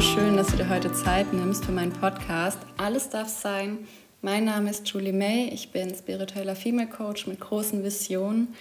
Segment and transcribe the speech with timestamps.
[0.00, 2.58] schön, dass du dir heute Zeit nimmst für meinen Podcast.
[2.76, 3.88] Alles darf sein.
[4.22, 5.48] Mein Name ist Julie May.
[5.48, 8.54] Ich bin spiritueller Female Coach mit großen Visionen.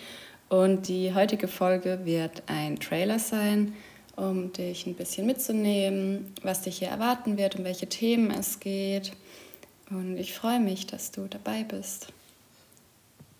[0.49, 3.75] Und die heutige Folge wird ein Trailer sein,
[4.15, 9.11] um dich ein bisschen mitzunehmen, was dich hier erwarten wird, um welche Themen es geht.
[9.91, 12.07] Und ich freue mich, dass du dabei bist.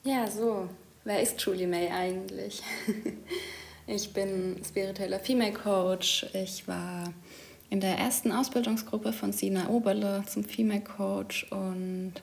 [0.04, 0.70] Ja, so,
[1.04, 2.62] wer ist Julie May eigentlich?
[3.88, 6.28] ich bin spiritueller Female Coach.
[6.34, 7.12] Ich war
[7.70, 12.14] in der ersten Ausbildungsgruppe von Sina Oberle zum Female Coach und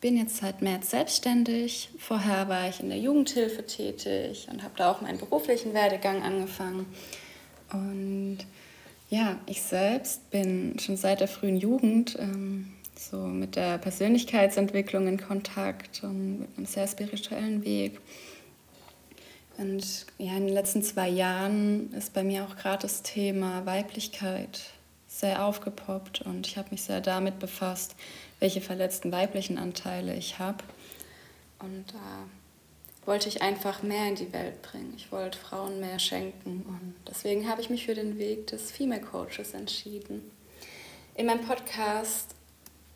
[0.00, 1.90] bin jetzt seit März selbstständig.
[1.98, 6.86] Vorher war ich in der Jugendhilfe tätig und habe da auch meinen beruflichen Werdegang angefangen.
[7.72, 8.38] Und
[9.10, 15.18] ja, ich selbst bin schon seit der frühen Jugend ähm, so mit der Persönlichkeitsentwicklung in
[15.18, 18.00] Kontakt und mit einem sehr spirituellen Weg.
[19.58, 24.60] Und ja, in den letzten zwei Jahren ist bei mir auch gerade das Thema Weiblichkeit
[25.18, 27.94] sehr aufgepoppt und ich habe mich sehr damit befasst,
[28.38, 30.62] welche verletzten weiblichen Anteile ich habe.
[31.58, 34.92] Und da wollte ich einfach mehr in die Welt bringen.
[34.96, 39.00] Ich wollte Frauen mehr schenken und deswegen habe ich mich für den Weg des Female
[39.00, 40.30] Coaches entschieden.
[41.14, 42.34] In meinem Podcast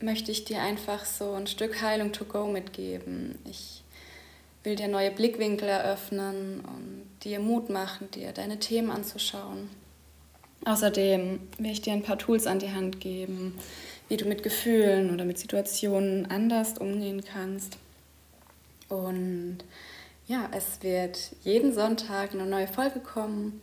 [0.01, 3.39] möchte ich dir einfach so ein Stück Heilung to go mitgeben.
[3.45, 3.83] Ich
[4.63, 9.71] will dir neue Blickwinkel eröffnen und dir Mut machen, dir deine Themen anzuschauen.
[10.71, 13.59] Außerdem will ich dir ein paar Tools an die Hand geben,
[14.09, 17.77] wie du mit Gefühlen oder mit Situationen anders umgehen kannst.
[18.89, 19.59] Und
[20.29, 23.61] ja, es wird jeden Sonntag eine neue Folge kommen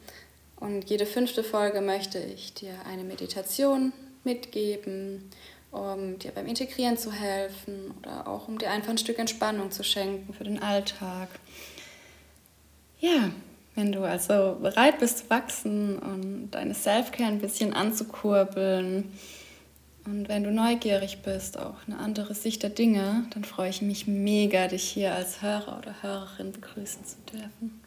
[0.58, 3.94] und jede fünfte Folge möchte ich dir eine Meditation
[4.26, 5.32] mitgeben
[5.72, 9.84] um dir beim Integrieren zu helfen oder auch um dir einfach ein Stück Entspannung zu
[9.84, 11.28] schenken für den Alltag.
[13.00, 13.32] Ja,
[13.78, 19.06] wenn du also bereit bist zu wachsen und deine Selfcare ein bisschen anzukurbeln
[20.08, 24.08] und wenn du neugierig bist, auch eine andere Sicht der Dinge, dann freue ich mich
[24.08, 27.82] mega, dich hier als Hörer oder Hörerin begrüßen zu dürfen.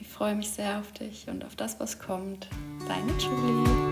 [0.00, 2.48] Ich freue mich sehr auf dich und auf das, was kommt.
[2.88, 3.91] Deine Julie.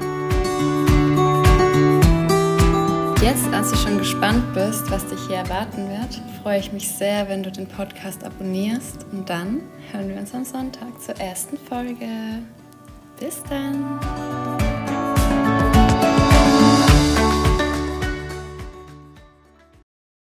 [3.30, 7.28] Jetzt, als du schon gespannt bist, was dich hier erwarten wird, freue ich mich sehr,
[7.28, 9.06] wenn du den Podcast abonnierst.
[9.12, 9.60] Und dann
[9.92, 12.08] hören wir uns am Sonntag zur ersten Folge.
[13.20, 14.59] Bis dann!